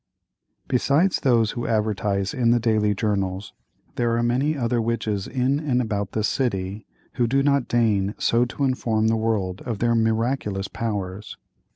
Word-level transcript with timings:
Besides 0.67 1.19
those 1.19 1.51
who 1.51 1.67
advertise 1.67 2.33
in 2.33 2.49
the 2.49 2.59
daily 2.59 2.95
journals, 2.95 3.53
there 3.97 4.17
are 4.17 4.23
many 4.23 4.57
other 4.57 4.81
witches 4.81 5.27
in 5.27 5.59
and 5.59 5.79
about 5.79 6.13
the 6.13 6.23
city 6.23 6.87
who 7.17 7.27
do 7.27 7.43
not 7.43 7.67
deign 7.67 8.15
so 8.17 8.43
to 8.45 8.63
inform 8.63 9.09
the 9.09 9.15
world 9.15 9.61
of 9.63 9.77
their 9.77 9.93
miraculous 9.93 10.67
powers. 10.67 11.37